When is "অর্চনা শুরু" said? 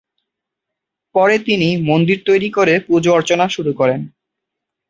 3.13-3.71